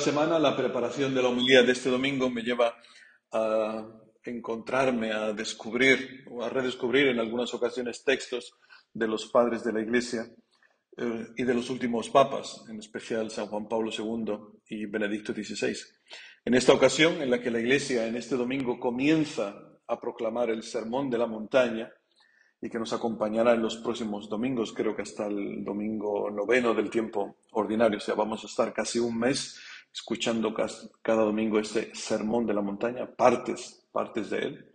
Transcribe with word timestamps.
Semana, 0.00 0.38
la 0.38 0.56
preparación 0.56 1.14
de 1.14 1.22
la 1.22 1.28
homilía 1.28 1.62
de 1.62 1.72
este 1.72 1.90
domingo 1.90 2.30
me 2.30 2.42
lleva 2.42 2.74
a 3.32 3.86
encontrarme, 4.24 5.12
a 5.12 5.34
descubrir 5.34 6.24
o 6.30 6.42
a 6.42 6.48
redescubrir 6.48 7.08
en 7.08 7.18
algunas 7.18 7.52
ocasiones 7.52 8.02
textos 8.02 8.54
de 8.94 9.06
los 9.06 9.26
padres 9.26 9.62
de 9.62 9.74
la 9.74 9.82
Iglesia 9.82 10.26
eh, 10.96 11.26
y 11.36 11.44
de 11.44 11.54
los 11.54 11.68
últimos 11.68 12.08
papas, 12.08 12.64
en 12.70 12.78
especial 12.78 13.30
San 13.30 13.46
Juan 13.48 13.68
Pablo 13.68 13.90
II 13.96 14.62
y 14.68 14.86
Benedicto 14.86 15.34
XVI. 15.34 15.76
En 16.46 16.54
esta 16.54 16.72
ocasión, 16.72 17.20
en 17.20 17.30
la 17.30 17.42
que 17.42 17.50
la 17.50 17.60
Iglesia 17.60 18.06
en 18.06 18.16
este 18.16 18.36
domingo 18.36 18.80
comienza 18.80 19.54
a 19.86 20.00
proclamar 20.00 20.48
el 20.48 20.62
Sermón 20.62 21.10
de 21.10 21.18
la 21.18 21.26
Montaña, 21.26 21.92
y 22.62 22.68
que 22.68 22.78
nos 22.78 22.92
acompañará 22.92 23.54
en 23.54 23.62
los 23.62 23.76
próximos 23.76 24.28
domingos, 24.28 24.72
creo 24.72 24.94
que 24.94 25.02
hasta 25.02 25.26
el 25.26 25.64
domingo 25.64 26.30
noveno 26.30 26.74
del 26.74 26.90
tiempo 26.90 27.38
ordinario. 27.52 27.96
O 27.96 28.00
sea, 28.00 28.14
vamos 28.14 28.44
a 28.44 28.46
estar 28.46 28.72
casi 28.74 28.98
un 28.98 29.18
mes 29.18 29.58
escuchando 29.92 30.54
cada 31.02 31.22
domingo 31.22 31.58
este 31.58 31.94
sermón 31.94 32.46
de 32.46 32.54
la 32.54 32.62
montaña, 32.62 33.10
partes, 33.14 33.88
partes 33.92 34.30
de 34.30 34.38
él. 34.38 34.74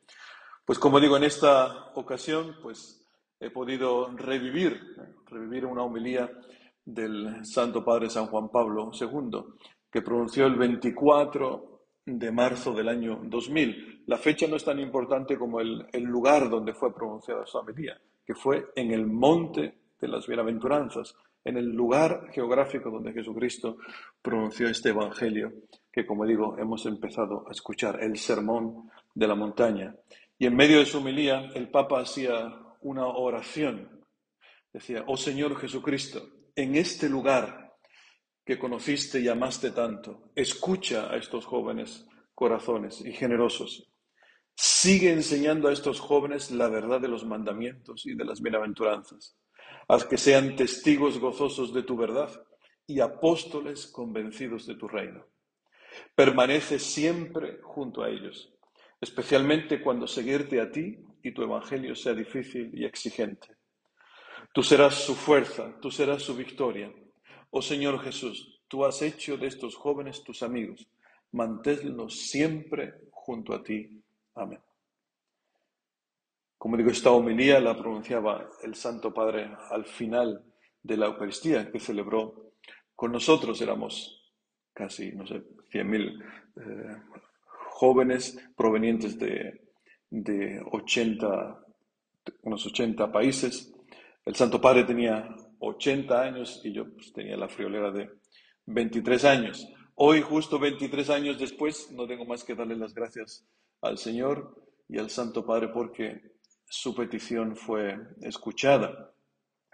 Pues 0.66 0.80
como 0.80 1.00
digo, 1.00 1.16
en 1.18 1.24
esta 1.24 1.92
ocasión, 1.96 2.58
pues 2.62 3.08
he 3.40 3.50
podido 3.50 4.10
revivir, 4.16 4.82
revivir 5.28 5.66
una 5.66 5.84
homilía 5.84 6.30
del 6.84 7.46
Santo 7.46 7.84
Padre 7.84 8.10
San 8.10 8.28
Juan 8.28 8.50
Pablo 8.50 8.92
II, 9.00 9.42
que 9.92 10.02
pronunció 10.02 10.46
el 10.46 10.56
24 10.56 11.76
de 12.06 12.32
marzo 12.32 12.74
del 12.74 12.90
año 12.90 13.20
2000. 13.24 14.04
La 14.08 14.18
fecha 14.18 14.48
no 14.48 14.56
es 14.56 14.64
tan 14.64 14.80
importante 14.80 15.38
como 15.38 15.60
el, 15.60 15.88
lugar 15.94 16.50
donde 16.50 16.74
fue 16.74 16.94
pronunciada 16.94 17.46
su 17.46 17.58
homilía, 17.58 18.00
que 18.26 18.36
fue 18.36 18.68
en 18.76 18.92
el 18.92 19.08
monte 19.08 19.80
de 20.00 20.08
las 20.08 20.28
bienaventuranzas, 20.28 21.16
en 21.46 21.58
el 21.58 21.68
lugar 21.68 22.28
geográfico 22.34 22.90
donde 22.90 23.14
Jesucristo 23.14 23.78
pronunció 24.22 24.68
este 24.68 24.90
Evangelio, 24.90 25.54
que 25.92 26.06
como 26.06 26.26
digo, 26.26 26.58
hemos 26.58 26.86
empezado 26.88 27.46
a 27.48 27.52
escuchar, 27.52 28.04
el 28.04 28.18
sermón 28.18 28.90
de 29.14 29.28
la 29.28 29.36
montaña. 29.36 29.96
Y 30.40 30.48
en 30.48 30.56
medio 30.56 30.80
de 30.80 30.86
su 30.86 30.98
homilía, 30.98 31.52
el 31.54 31.70
Papa 31.70 32.02
hacía 32.02 32.52
una 32.82 33.06
oración. 33.06 34.02
Decía, 34.74 35.04
oh 35.08 35.16
Señor 35.16 35.56
Jesucristo, 35.58 36.28
en 36.56 36.76
este 36.76 37.08
lugar 37.08 37.76
que 38.44 38.58
conociste 38.58 39.20
y 39.22 39.28
amaste 39.28 39.72
tanto, 39.72 40.32
escucha 40.36 41.12
a 41.12 41.18
estos 41.18 41.46
jóvenes 41.46 42.08
corazones 42.34 43.02
y 43.06 43.14
generosos. 43.14 43.92
Sigue 44.56 45.12
enseñando 45.12 45.68
a 45.68 45.74
estos 45.74 46.00
jóvenes 46.00 46.50
la 46.50 46.70
verdad 46.70 47.00
de 47.00 47.08
los 47.08 47.26
mandamientos 47.26 48.06
y 48.06 48.16
de 48.16 48.26
las 48.26 48.42
bienaventuranzas. 48.42 49.38
Haz 49.88 50.06
que 50.06 50.18
sean 50.18 50.56
testigos 50.56 51.20
gozosos 51.20 51.74
de 51.74 51.84
tu 51.84 51.96
verdad 51.96 52.32
y 52.88 53.00
apóstoles 53.00 53.88
convencidos 53.88 54.66
de 54.66 54.76
tu 54.76 54.88
reino. 54.88 55.26
Permanece 56.16 56.80
siempre 56.80 57.60
junto 57.62 58.04
a 58.04 58.10
ellos, 58.10 58.54
especialmente 59.00 59.82
cuando 59.82 60.08
seguirte 60.08 60.60
a 60.60 60.72
ti 60.72 60.98
y 61.24 61.32
tu 61.34 61.44
evangelio 61.44 61.96
sea 61.96 62.14
difícil 62.14 62.72
y 62.74 62.86
exigente. 62.86 63.48
Tú 64.54 64.64
serás 64.64 64.96
su 64.96 65.16
fuerza, 65.16 65.76
tú 65.82 65.92
serás 65.92 66.24
su 66.24 66.36
victoria 66.36 66.92
Oh 67.58 67.62
Señor 67.62 68.02
Jesús, 68.02 68.60
tú 68.68 68.84
has 68.84 69.02
hecho 69.02 69.38
de 69.38 69.48
estos 69.48 69.76
jóvenes 69.76 70.22
tus 70.26 70.44
amigos. 70.44 70.90
Manténlos 71.32 72.28
siempre 72.28 72.96
junto 73.12 73.54
a 73.54 73.64
ti. 73.64 74.04
Amén. 74.36 74.60
Como 76.66 76.78
digo, 76.78 76.90
esta 76.90 77.12
homilía 77.12 77.60
la 77.60 77.78
pronunciaba 77.78 78.50
el 78.64 78.74
Santo 78.74 79.14
Padre 79.14 79.56
al 79.70 79.86
final 79.86 80.44
de 80.82 80.98
la 80.98 81.06
Eucaristía 81.06 81.72
que 81.72 81.80
celebró 81.80 82.54
con 82.96 83.12
nosotros. 83.12 83.62
Éramos 83.62 84.34
casi, 84.74 85.12
no 85.12 85.28
sé, 85.28 85.44
100.000 85.72 86.24
eh, 86.24 87.04
jóvenes 87.70 88.44
provenientes 88.58 89.20
de, 89.20 89.62
de 90.10 90.60
80, 90.72 91.66
unos 92.42 92.66
80 92.66 93.12
países. 93.12 93.72
El 94.26 94.34
Santo 94.34 94.60
Padre 94.60 94.86
tenía 94.86 95.36
80 95.60 96.20
años 96.20 96.62
y 96.64 96.74
yo 96.74 96.92
pues, 96.92 97.14
tenía 97.14 97.38
la 97.38 97.48
friolera 97.48 97.92
de 97.92 98.10
23 98.66 99.24
años. 99.26 99.72
Hoy, 99.94 100.22
justo 100.22 100.58
23 100.58 101.12
años 101.12 101.38
después, 101.38 101.92
no 101.92 102.08
tengo 102.08 102.26
más 102.26 102.44
que 102.44 102.56
darle 102.56 102.76
las 102.76 102.96
gracias 102.96 103.48
al 103.82 104.00
Señor 104.00 104.66
y 104.90 104.98
al 104.98 105.12
Santo 105.12 105.46
Padre 105.46 105.68
porque 105.68 106.34
su 106.68 106.96
petición 106.96 107.56
fue 107.56 107.98
escuchada. 108.22 109.14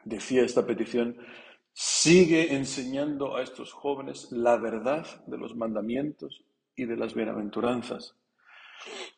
Decía 0.03 0.43
esta 0.43 0.65
petición, 0.65 1.17
sigue 1.73 2.53
enseñando 2.53 3.35
a 3.35 3.43
estos 3.43 3.71
jóvenes 3.71 4.31
la 4.31 4.57
verdad 4.57 5.05
de 5.27 5.37
los 5.37 5.55
mandamientos 5.55 6.43
y 6.75 6.85
de 6.85 6.97
las 6.97 7.13
bienaventuranzas. 7.13 8.15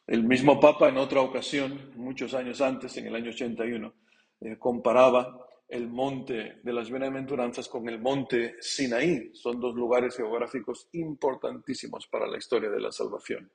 El 0.05 0.23
mismo 0.23 0.59
Papa 0.59 0.89
en 0.89 0.97
otra 0.97 1.21
ocasión, 1.21 1.91
muchos 1.95 2.33
años 2.33 2.59
antes, 2.61 2.97
en 2.97 3.07
el 3.07 3.15
año 3.15 3.29
81, 3.29 3.93
eh, 4.41 4.57
comparaba 4.59 5.47
el 5.69 5.87
monte 5.87 6.59
de 6.61 6.73
las 6.73 6.89
bienaventuranzas 6.89 7.69
con 7.69 7.87
el 7.87 7.99
monte 7.99 8.55
Sinaí. 8.59 9.33
Son 9.33 9.59
dos 9.59 9.73
lugares 9.73 10.15
geográficos 10.15 10.89
importantísimos 10.91 12.07
para 12.07 12.27
la 12.27 12.37
historia 12.37 12.69
de 12.69 12.81
la 12.81 12.91
salvación. 12.91 13.49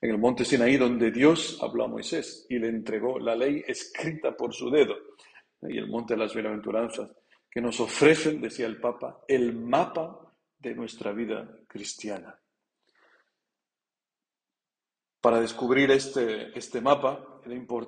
En 0.00 0.10
el 0.10 0.18
monte 0.18 0.44
Sinaí, 0.44 0.76
donde 0.76 1.10
Dios 1.10 1.58
habló 1.62 1.84
a 1.84 1.88
Moisés 1.88 2.46
y 2.48 2.58
le 2.58 2.68
entregó 2.68 3.18
la 3.18 3.34
ley 3.34 3.62
escrita 3.66 4.36
por 4.36 4.52
su 4.52 4.70
dedo. 4.70 4.94
Y 5.62 5.78
el 5.78 5.88
monte 5.88 6.14
de 6.14 6.20
las 6.20 6.34
bienaventuranzas, 6.34 7.10
que 7.50 7.60
nos 7.60 7.80
ofrecen, 7.80 8.40
decía 8.40 8.66
el 8.66 8.80
Papa, 8.80 9.22
el 9.28 9.54
mapa 9.54 10.34
de 10.58 10.74
nuestra 10.74 11.12
vida 11.12 11.48
cristiana. 11.68 12.38
Para 15.20 15.40
descubrir 15.40 15.90
este, 15.90 16.56
este 16.58 16.80
mapa 16.80 17.40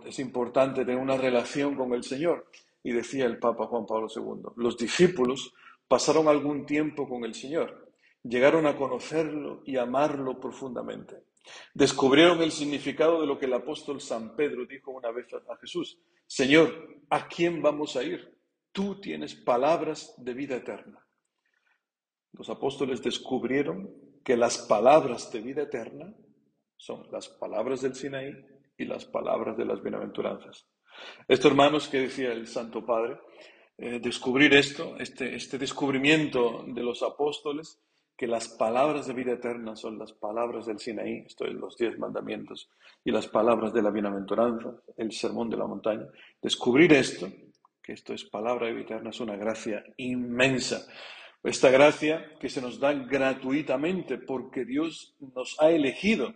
es 0.07 0.19
importante 0.19 0.85
tener 0.85 1.01
una 1.01 1.17
relación 1.17 1.75
con 1.75 1.93
el 1.93 2.03
Señor. 2.03 2.51
Y 2.83 2.93
decía 2.93 3.27
el 3.27 3.39
Papa 3.39 3.67
Juan 3.67 3.85
Pablo 3.85 4.07
II, 4.15 4.53
los 4.57 4.77
discípulos 4.77 5.53
pasaron 5.89 6.29
algún 6.29 6.65
tiempo 6.65 7.09
con 7.09 7.25
el 7.25 7.35
Señor, 7.35 7.86
llegaron 8.29 8.67
a 8.67 8.77
conocerlo 8.77 9.63
y 9.65 9.77
amarlo 9.77 10.41
profundamente. 10.41 11.25
Descubrieron 11.75 12.43
el 12.43 12.51
significado 12.51 13.21
de 13.21 13.27
lo 13.27 13.39
que 13.39 13.47
el 13.47 13.55
apóstol 13.55 14.01
San 14.01 14.35
Pedro 14.35 14.67
dijo 14.67 14.91
una 14.91 15.11
vez 15.11 15.27
a 15.33 15.57
Jesús, 15.57 15.99
Señor, 16.27 17.01
¿a 17.09 17.29
quién 17.29 17.63
vamos 17.63 17.97
a 17.97 18.03
ir? 18.03 18.37
Tú 18.73 19.01
tienes 19.01 19.35
palabras 19.35 20.15
de 20.19 20.35
vida 20.35 20.57
eterna. 20.57 20.99
Los 22.33 22.51
apóstoles 22.51 23.03
descubrieron 23.03 23.95
que 24.25 24.37
las 24.37 24.59
palabras 24.59 25.33
de 25.33 25.41
vida 25.41 25.63
eterna 25.63 26.13
son 26.77 27.07
las 27.11 27.29
palabras 27.29 27.81
del 27.81 27.95
Sinaí 27.95 28.33
y 28.77 28.85
las 28.85 29.05
palabras 29.05 29.57
de 29.57 29.65
las 29.65 29.83
bienaventuranzas. 29.83 30.67
Esto, 31.29 31.49
hermanos, 31.49 31.89
que 31.89 32.01
decía 32.01 32.33
el 32.33 32.47
Santo 32.47 32.85
Padre, 32.85 33.19
eh, 33.79 34.01
descubrir 34.01 34.55
esto, 34.55 34.97
este, 34.99 35.35
este 35.35 35.59
descubrimiento 35.59 36.65
de 36.67 36.83
los 36.83 37.03
apóstoles, 37.03 37.81
que 38.17 38.27
las 38.27 38.49
palabras 38.49 39.07
de 39.07 39.13
vida 39.13 39.33
eterna 39.33 39.77
son 39.77 39.99
las 39.99 40.13
palabras 40.13 40.67
del 40.67 40.79
Sinaí, 40.79 41.25
esto 41.27 41.45
es 41.45 41.53
los 41.55 41.77
diez 41.77 41.99
mandamientos, 41.99 42.71
y 43.05 43.11
las 43.11 43.29
palabras 43.29 43.73
de 43.75 43.83
la 43.83 43.91
bienaventuranza, 43.91 44.75
el 44.97 45.13
sermón 45.13 45.51
de 45.51 45.57
la 45.59 45.67
montaña. 45.67 46.07
Descubrir 46.41 46.93
esto, 46.95 47.29
que 47.83 47.93
esto 47.93 48.15
es 48.15 48.25
palabra 48.25 48.67
de 48.67 48.73
vida 48.73 48.85
eterna, 48.85 49.11
es 49.11 49.21
una 49.21 49.37
gracia 49.37 49.85
inmensa. 49.99 50.87
Esta 51.43 51.71
gracia 51.71 52.33
que 52.41 52.49
se 52.49 52.63
nos 52.63 52.81
da 52.81 52.93
gratuitamente 52.93 54.19
porque 54.19 54.65
Dios 54.65 55.15
nos 55.35 55.55
ha 55.61 55.71
elegido 55.71 56.35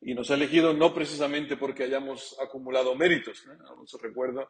y 0.00 0.14
nos 0.14 0.30
ha 0.30 0.34
elegido 0.34 0.74
no 0.74 0.94
precisamente 0.94 1.56
porque 1.56 1.84
hayamos 1.84 2.36
acumulado 2.40 2.94
méritos. 2.94 3.44
Os 3.82 4.00
recuerdo 4.00 4.48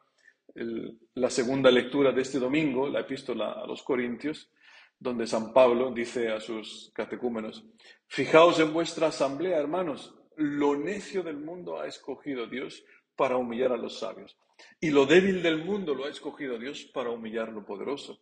la 1.14 1.30
segunda 1.30 1.70
lectura 1.70 2.12
de 2.12 2.22
este 2.22 2.38
domingo, 2.38 2.88
la 2.88 3.00
epístola 3.00 3.52
a 3.52 3.66
los 3.66 3.82
Corintios, 3.82 4.50
donde 4.98 5.26
San 5.26 5.52
Pablo 5.52 5.92
dice 5.92 6.30
a 6.30 6.40
sus 6.40 6.90
catecúmenos, 6.94 7.64
fijaos 8.06 8.58
en 8.60 8.72
vuestra 8.72 9.08
asamblea, 9.08 9.58
hermanos, 9.58 10.14
lo 10.36 10.76
necio 10.76 11.22
del 11.22 11.38
mundo 11.38 11.80
ha 11.80 11.86
escogido 11.86 12.46
Dios 12.46 12.84
para 13.14 13.36
humillar 13.36 13.72
a 13.72 13.76
los 13.76 13.98
sabios, 13.98 14.36
y 14.80 14.90
lo 14.90 15.06
débil 15.06 15.42
del 15.42 15.64
mundo 15.64 15.94
lo 15.94 16.04
ha 16.04 16.10
escogido 16.10 16.58
Dios 16.58 16.90
para 16.92 17.10
humillar 17.10 17.50
lo 17.50 17.64
poderoso. 17.64 18.20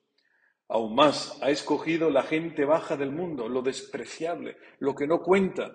Aún 0.68 0.94
más, 0.94 1.38
ha 1.42 1.50
escogido 1.50 2.10
la 2.10 2.22
gente 2.22 2.64
baja 2.64 2.96
del 2.96 3.10
mundo, 3.10 3.48
lo 3.48 3.62
despreciable, 3.62 4.56
lo 4.78 4.94
que 4.94 5.06
no 5.06 5.20
cuenta, 5.20 5.72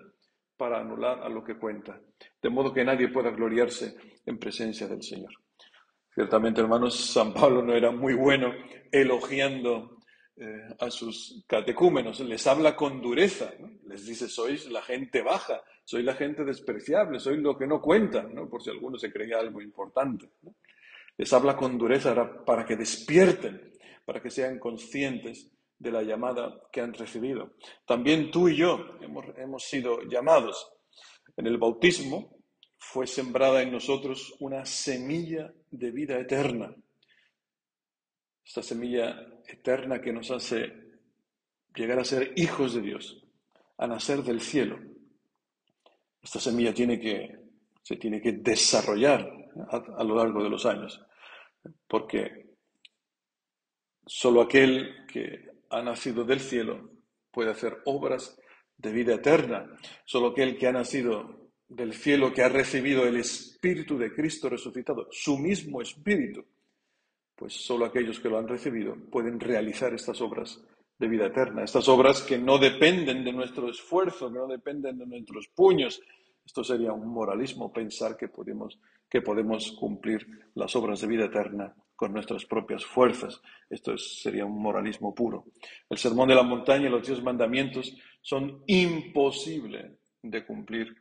para 0.58 0.82
anular 0.82 1.24
a 1.24 1.30
lo 1.30 1.44
que 1.44 1.58
cuenta, 1.58 2.02
de 2.42 2.50
modo 2.50 2.74
que 2.74 2.84
nadie 2.84 3.08
pueda 3.08 3.30
gloriarse 3.32 3.96
en 4.26 4.38
presencia 4.38 4.88
del 4.88 5.02
Señor. 5.02 5.32
Ciertamente, 6.14 6.60
hermanos, 6.60 7.14
San 7.14 7.34
Pablo 7.34 7.62
no 7.62 7.74
era 7.74 7.92
muy 7.92 8.14
bueno 8.14 8.52
elogiando 8.92 9.99
eh, 10.42 10.76
a 10.80 10.90
sus 10.90 11.44
catecúmenos, 11.46 12.22
les 12.22 12.48
habla 12.48 12.74
con 12.74 13.02
dureza, 13.02 13.52
les 13.88 14.06
dice, 14.06 14.30
sois 14.30 14.70
la 14.72 14.82
gente 14.82 15.22
baja, 15.22 15.62
sois 15.84 16.06
la 16.06 16.14
gente 16.14 16.46
despreciable, 16.46 17.20
sois 17.20 17.40
lo 17.40 17.58
que 17.58 17.68
no 17.68 17.82
cuenta, 17.82 18.24
¿no? 18.24 18.48
por 18.48 18.64
si 18.64 18.70
alguno 18.70 18.98
se 18.98 19.12
creía 19.12 19.38
algo 19.40 19.62
importante. 19.62 20.30
Les 21.18 21.34
habla 21.34 21.58
con 21.58 21.78
dureza 21.78 22.16
para 22.46 22.66
que 22.66 22.78
despierten, 22.78 23.74
para 24.06 24.22
que 24.22 24.30
sean 24.30 24.60
conscientes 24.60 25.52
de 25.78 25.92
la 25.92 26.04
llamada 26.04 26.62
que 26.72 26.80
han 26.80 26.94
recibido. 26.94 27.56
También 27.86 28.32
tú 28.32 28.48
y 28.48 28.56
yo 28.56 28.98
hemos, 29.02 29.26
hemos 29.38 29.64
sido 29.64 30.04
llamados. 30.04 30.72
En 31.36 31.48
el 31.48 31.58
bautismo 31.58 32.38
fue 32.78 33.08
sembrada 33.08 33.62
en 33.62 33.74
nosotros 33.74 34.36
una 34.40 34.66
semilla 34.66 35.54
de 35.70 35.92
vida 35.92 36.18
eterna. 36.18 36.74
Esta 38.50 38.64
semilla 38.64 39.28
eterna 39.48 40.02
que 40.02 40.12
nos 40.12 40.32
hace 40.32 40.74
llegar 41.76 42.00
a 42.00 42.04
ser 42.04 42.34
hijos 42.36 42.74
de 42.74 42.82
Dios, 42.82 43.24
a 43.78 43.86
nacer 43.86 44.24
del 44.24 44.42
cielo. 44.42 44.80
Esta 46.20 46.40
semilla 46.40 46.74
tiene 46.74 47.00
que, 47.00 47.42
se 47.84 47.98
tiene 47.98 48.20
que 48.20 48.32
desarrollar 48.32 49.32
a, 49.70 50.04
lo 50.04 50.16
largo 50.16 50.44
de 50.44 50.50
los 50.50 50.66
años, 50.66 51.00
porque 51.88 52.56
solo 54.08 54.42
aquel 54.42 55.06
que 55.06 55.46
ha 55.70 55.84
nacido 55.84 56.24
del 56.24 56.40
cielo 56.40 56.90
puede 57.30 57.52
hacer 57.52 57.78
obras 57.86 58.36
de 58.78 58.92
vida 58.92 59.14
eterna. 59.14 59.78
Solo 60.06 60.30
aquel 60.30 60.58
que 60.58 60.66
ha 60.66 60.72
nacido 60.72 61.52
del 61.68 61.94
cielo, 61.94 62.34
que 62.34 62.42
ha 62.42 62.50
recibido 62.50 63.06
el 63.06 63.18
Espíritu 63.18 63.96
de 63.96 64.12
Cristo 64.12 64.50
resucitado, 64.50 65.08
su 65.12 65.38
mismo 65.38 65.84
Espíritu, 65.84 66.44
pues 67.40 67.54
solo 67.54 67.86
aquellos 67.86 68.20
que 68.20 68.28
lo 68.28 68.38
han 68.38 68.50
recibido 68.50 68.98
pueden 69.10 69.40
realizar 69.40 69.94
estas 69.94 70.20
obras 70.20 70.62
de 71.00 71.08
vida 71.08 71.28
eterna, 71.28 71.64
estas 71.64 71.88
obras 71.88 72.22
que 72.22 72.38
no 72.38 72.58
dependen 72.58 73.24
de 73.24 73.32
nuestro 73.32 73.70
esfuerzo, 73.70 74.30
que 74.30 74.38
no 74.38 74.48
dependen 74.48 74.98
de 74.98 75.06
nuestros 75.06 75.48
puños. 75.48 76.02
Esto 76.46 76.66
sería 76.66 76.92
un 76.92 77.08
moralismo 77.08 77.72
pensar 77.72 78.18
que 78.18 78.28
podemos, 78.28 78.78
que 79.10 79.22
podemos 79.22 79.72
cumplir 79.80 80.28
las 80.56 80.76
obras 80.76 81.00
de 81.00 81.08
vida 81.08 81.26
eterna 81.26 81.74
con 81.96 82.12
nuestras 82.12 82.44
propias 82.44 82.84
fuerzas. 82.84 83.42
Esto 83.70 83.98
sería 83.98 84.44
un 84.44 84.62
moralismo 84.62 85.16
puro. 85.16 85.46
El 85.90 85.98
sermón 85.98 86.28
de 86.28 86.36
la 86.36 86.44
montaña 86.44 86.88
y 86.88 86.92
los 86.92 87.08
diez 87.08 87.24
mandamientos 87.24 87.96
son 88.22 88.64
imposibles 88.68 89.94
de 90.22 90.46
cumplir 90.46 90.94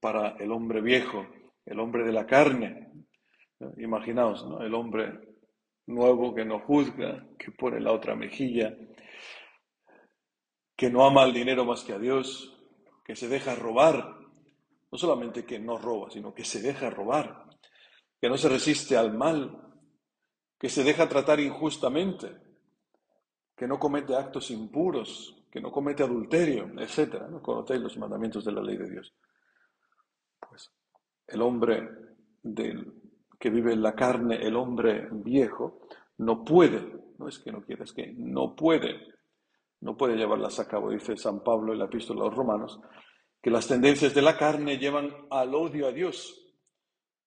para 0.00 0.30
el 0.40 0.50
hombre 0.50 0.80
viejo, 0.80 1.24
el 1.64 1.78
hombre 1.78 2.04
de 2.04 2.12
la 2.12 2.26
carne. 2.26 2.88
Imaginaos, 3.76 4.44
¿no? 4.44 4.60
el 4.60 4.74
hombre 4.74 5.33
nuevo 5.86 6.34
que 6.34 6.44
no 6.44 6.60
juzga, 6.60 7.26
que 7.38 7.52
pone 7.52 7.80
la 7.80 7.92
otra 7.92 8.14
mejilla, 8.14 8.76
que 10.76 10.90
no 10.90 11.04
ama 11.04 11.22
al 11.22 11.32
dinero 11.32 11.64
más 11.64 11.84
que 11.84 11.92
a 11.92 11.98
Dios, 11.98 12.56
que 13.04 13.14
se 13.14 13.28
deja 13.28 13.54
robar, 13.54 14.18
no 14.90 14.98
solamente 14.98 15.44
que 15.44 15.58
no 15.58 15.76
roba, 15.76 16.10
sino 16.10 16.34
que 16.34 16.44
se 16.44 16.60
deja 16.60 16.90
robar, 16.90 17.44
que 18.20 18.28
no 18.28 18.36
se 18.36 18.48
resiste 18.48 18.96
al 18.96 19.16
mal, 19.16 19.60
que 20.58 20.68
se 20.68 20.82
deja 20.82 21.08
tratar 21.08 21.40
injustamente, 21.40 22.34
que 23.56 23.66
no 23.66 23.78
comete 23.78 24.16
actos 24.16 24.50
impuros, 24.50 25.44
que 25.50 25.60
no 25.60 25.70
comete 25.70 26.02
adulterio, 26.02 26.72
etc. 26.80 27.28
¿No 27.30 27.40
conocéis 27.40 27.80
los 27.80 27.96
mandamientos 27.98 28.44
de 28.44 28.52
la 28.52 28.62
ley 28.62 28.76
de 28.76 28.90
Dios? 28.90 29.14
Pues 30.40 30.72
el 31.28 31.42
hombre 31.42 31.88
que 33.38 33.50
vive 33.50 33.72
en 33.72 33.82
la 33.82 33.94
carne, 33.94 34.36
el 34.36 34.56
hombre 34.56 35.08
viejo, 35.10 35.86
no 36.18 36.44
puede, 36.44 36.80
no 37.18 37.28
es 37.28 37.38
que 37.38 37.52
no 37.52 37.62
quiera, 37.62 37.84
es 37.84 37.92
que 37.92 38.12
no 38.16 38.54
puede, 38.54 39.00
no 39.80 39.96
puede 39.96 40.16
llevarlas 40.16 40.58
a 40.60 40.68
cabo, 40.68 40.90
dice 40.90 41.16
San 41.16 41.42
Pablo 41.42 41.72
en 41.72 41.78
la 41.78 41.86
epístola 41.86 42.22
a 42.22 42.24
los 42.26 42.34
romanos, 42.34 42.80
que 43.42 43.50
las 43.50 43.66
tendencias 43.68 44.14
de 44.14 44.22
la 44.22 44.36
carne 44.36 44.78
llevan 44.78 45.10
al 45.30 45.54
odio 45.54 45.86
a 45.86 45.92
Dios, 45.92 46.54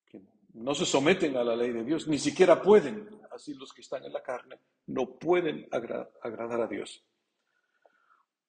que 0.06 0.21
no 0.54 0.74
se 0.74 0.86
someten 0.86 1.38
a 1.38 1.44
la 1.44 1.56
ley 1.56 1.71
de 1.71 1.83
Dios, 1.83 2.07
ni 2.07 2.18
siquiera 2.18 2.62
pueden, 2.62 3.07
así 3.31 3.53
los 3.53 3.71
que 3.74 3.81
están 3.81 4.03
en 4.03 4.13
la 4.13 4.24
carne 4.24 4.60
no 4.88 5.18
pueden 5.18 5.68
agradar 5.71 6.62
a 6.62 6.68
Dios. 6.68 7.06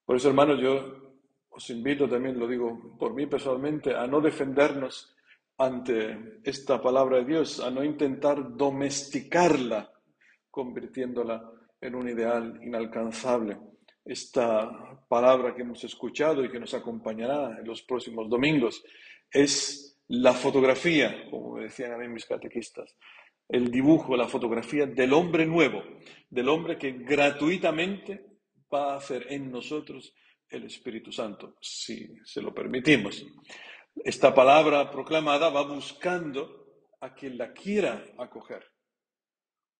Por 0.05 0.17
eso, 0.17 0.29
hermanos, 0.29 0.61
yo 0.61 1.09
os 1.51 1.71
invito 1.71 2.09
también, 2.09 2.39
lo 2.39 2.47
digo 2.47 2.97
por 2.99 3.13
mí 3.13 3.27
personalmente, 3.27 3.95
a 3.95 4.07
no 4.07 4.21
defendernos 4.21 5.15
ante 5.59 6.41
esta 6.45 6.81
palabra 6.81 7.19
de 7.19 7.25
Dios, 7.25 7.61
a 7.61 7.71
no 7.71 7.83
intentar 7.83 8.57
domesticarla, 8.57 9.93
convirtiéndola 10.51 11.51
en 11.81 11.95
un 11.95 12.09
ideal 12.09 12.61
inalcanzable. 12.63 13.59
Esta 14.05 14.71
palabra 15.09 15.55
que 15.55 15.63
hemos 15.63 15.83
escuchado 15.85 16.45
y 16.45 16.51
que 16.51 16.61
nos 16.61 16.75
acompañará 16.75 17.59
en 17.59 17.67
los 17.67 17.83
próximos 17.83 18.29
domingos 18.31 18.83
es 19.31 19.99
la 20.09 20.33
fotografía, 20.33 21.29
como 21.31 21.57
me 21.57 21.65
decían 21.65 21.93
a 21.93 21.99
mí 21.99 22.09
mis 22.09 22.25
catequistas, 22.25 22.97
el 23.49 23.71
dibujo, 23.71 24.17
la 24.17 24.29
fotografía 24.29 24.87
del 24.87 25.13
hombre 25.13 25.45
nuevo, 25.45 25.83
del 26.31 26.49
hombre 26.49 26.79
que 26.79 26.93
gratuitamente 26.93 28.25
va 28.73 28.95
a 28.95 28.97
hacer 28.97 29.27
en 29.31 29.51
nosotros 29.51 30.15
el 30.49 30.65
Espíritu 30.65 31.13
Santo, 31.13 31.57
si 31.61 32.17
se 32.25 32.41
lo 32.41 32.55
permitimos. 32.55 33.27
Esta 34.05 34.35
palabra 34.35 34.91
proclamada 34.91 35.49
va 35.51 35.63
buscando 35.63 36.67
a 37.01 37.15
quien 37.15 37.37
la 37.39 37.53
quiera 37.53 38.05
acoger. 38.19 38.65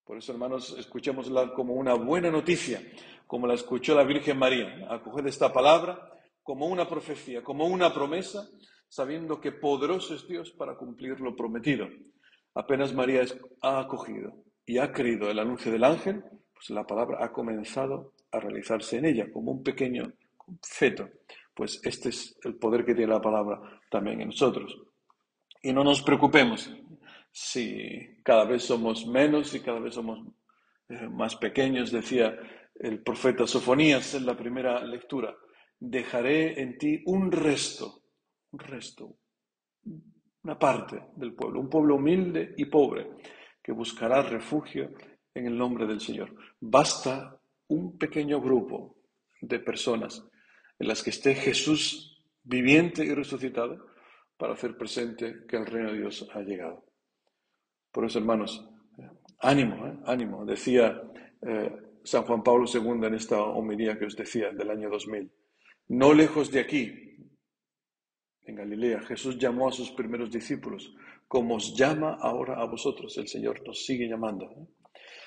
Por 0.05 0.19
eso, 0.19 0.33
hermanos, 0.33 0.75
escuchémosla 0.79 1.53
como 1.53 1.75
una 1.75 1.95
buena 1.95 2.31
noticia, 2.31 2.81
como 3.27 3.47
la 3.47 3.55
escuchó 3.55 3.95
la 3.95 4.05
Virgen 4.05 4.39
María. 4.39 4.87
Acoger 4.89 5.27
esta 5.27 5.53
palabra 5.53 6.11
como 6.43 6.67
una 6.67 6.89
profecía, 6.89 7.43
como 7.43 7.67
una 7.67 7.93
promesa, 7.93 8.49
sabiendo 8.89 9.41
que 9.41 9.53
poderoso 9.53 10.15
es 10.15 10.27
Dios 10.27 10.51
para 10.53 10.77
cumplir 10.77 11.21
lo 11.21 11.37
prometido. 11.37 11.87
Apenas 12.55 12.95
María 12.95 13.23
ha 13.61 13.81
acogido 13.81 14.33
y 14.65 14.79
ha 14.79 14.93
creído 14.93 15.31
el 15.31 15.39
anuncio 15.39 15.71
del 15.71 15.85
ángel, 15.85 16.25
pues 16.55 16.71
la 16.71 16.87
palabra 16.87 17.19
ha 17.23 17.31
comenzado 17.31 18.15
a 18.33 18.41
realizarse 18.41 18.97
en 18.97 19.05
ella 19.05 19.31
como 19.31 19.53
un 19.53 19.63
pequeño 19.63 20.13
feto. 20.63 21.09
Pues 21.59 21.81
este 21.83 22.11
es 22.11 22.39
el 22.45 22.55
poder 22.55 22.85
que 22.85 22.95
tiene 22.95 23.13
la 23.13 23.21
palabra 23.21 23.61
también 23.91 24.21
en 24.21 24.29
nosotros. 24.29 24.79
Y 25.61 25.73
no 25.73 25.83
nos 25.83 26.03
preocupemos 26.03 26.73
si 27.33 28.21
cada 28.23 28.45
vez 28.45 28.63
somos 28.63 29.05
menos 29.09 29.53
y 29.57 29.59
cada 29.59 29.81
vez 29.81 29.95
somos 29.95 30.21
eh, 30.89 31.09
más 31.09 31.35
pequeños, 31.35 31.91
decía 31.91 32.39
el 32.77 33.03
profeta 33.03 33.45
Sofonías 33.45 34.15
en 34.15 34.25
la 34.25 34.37
primera 34.37 34.85
lectura. 34.85 35.37
Dejaré 35.81 36.63
en 36.63 36.79
ti 36.79 37.03
un 37.07 37.33
resto, 37.33 38.03
un 38.53 38.61
resto, 38.61 39.17
una 40.45 40.57
parte 40.57 41.09
del 41.17 41.35
pueblo, 41.35 41.59
un 41.59 41.69
pueblo 41.69 41.97
humilde 41.97 42.55
y 42.57 42.67
pobre 42.67 43.11
que 43.61 43.73
buscará 43.73 44.23
refugio 44.23 44.93
en 45.35 45.47
el 45.47 45.59
nombre 45.59 45.89
del 45.89 46.01
Señor. 46.01 46.33
Basta 46.61 47.37
un 47.67 47.99
pequeño 47.99 48.41
grupo 48.41 48.95
de 49.41 49.59
personas 49.59 50.25
en 50.79 50.89
las 50.89 51.03
que 51.03 51.11
esté 51.11 51.35
Jesús 51.35 52.23
viviente 52.45 53.05
y 53.05 53.13
resucitado 53.13 53.87
para 54.37 54.55
hacer 54.55 54.77
presente 54.77 55.45
que 55.49 55.57
el 55.57 55.67
reino 55.67 55.93
de 55.93 55.99
Dios 55.99 56.29
ha 56.33 56.41
llegado. 56.41 56.85
Por 57.91 58.05
eso, 58.05 58.19
hermanos, 58.19 58.65
ánimo, 59.41 59.87
¿eh? 59.87 59.99
ánimo. 60.07 60.45
Decía 60.45 61.03
eh, 61.43 61.73
San 62.05 62.23
Juan 62.23 62.43
Pablo 62.43 62.67
II 62.73 63.07
en 63.07 63.15
esta 63.15 63.41
homilía 63.41 63.99
que 63.99 64.07
os 64.07 64.17
decía 64.17 64.51
del 64.51 64.71
año 64.71 64.89
2000. 64.89 65.31
No 65.89 66.13
lejos 66.13 66.51
de 66.51 66.61
aquí, 66.61 67.09
en 68.45 68.55
Galilea, 68.55 69.01
Jesús 69.03 69.39
llamó 69.39 69.69
a 69.69 69.73
sus 69.73 69.91
primeros 69.91 70.31
discípulos, 70.31 70.95
como 71.27 71.57
os 71.57 71.77
llama 71.77 72.17
ahora 72.21 72.61
a 72.61 72.65
vosotros. 72.65 73.17
El 73.19 73.29
Señor 73.29 73.67
nos 73.67 73.85
sigue 73.85 74.09
llamando. 74.09 74.69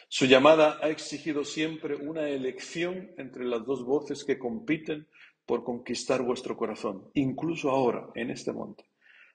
Su 0.08 0.26
llamada 0.26 0.80
ha 0.82 0.90
exigido 0.90 1.44
siempre 1.44 1.96
una 1.96 2.28
elección 2.28 3.12
entre 3.18 3.46
las 3.46 3.66
dos 3.66 3.86
voces 3.86 4.24
que 4.24 4.38
compiten 4.38 5.08
por 5.52 5.66
conquistar 5.66 6.22
vuestro 6.22 6.56
corazón, 6.56 7.12
incluso 7.14 7.72
ahora, 7.72 8.08
en 8.16 8.32
este 8.32 8.54
monte. 8.54 8.86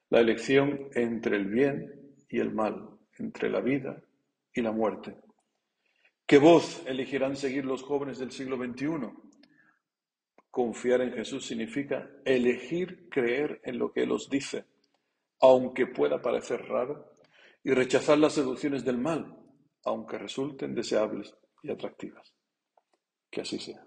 La 0.09 0.21
elección 0.21 0.89
entre 0.95 1.37
el 1.37 1.45
bien 1.45 2.15
y 2.31 2.39
el 2.39 2.55
mal, 2.55 2.89
entre 3.19 3.51
la 3.51 3.61
vida 3.61 4.03
y 4.55 4.63
la 4.63 4.73
muerte. 4.73 5.15
¿Qué 6.25 6.39
voz 6.39 6.83
elegirán 6.87 7.37
seguir 7.37 7.67
los 7.67 7.83
jóvenes 7.83 8.19
del 8.19 8.31
siglo 8.31 8.57
XXI? 8.57 9.11
Confiar 10.51 11.03
en 11.03 11.13
Jesús 11.13 11.45
significa 11.45 12.09
elegir 12.25 13.11
creer 13.11 13.61
en 13.63 13.79
lo 13.79 13.93
que 13.93 14.05
Él 14.05 14.13
os 14.13 14.31
dice, 14.31 14.65
aunque 15.43 15.87
pueda 15.87 16.23
parecer 16.23 16.63
raro, 16.67 17.13
y 17.63 17.73
rechazar 17.73 18.17
las 18.17 18.33
seducciones 18.33 18.87
del 18.87 18.97
mal, 18.97 19.37
aunque 19.85 20.17
resulten 20.17 20.75
deseables 20.75 21.37
y 21.63 21.71
atractivas. 21.71 22.33
Que 23.31 23.43
así 23.43 23.59
sea. 23.59 23.86